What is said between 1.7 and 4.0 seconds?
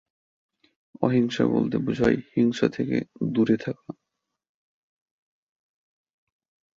বোঝায় হিংসা থেকে দূরে থাকা।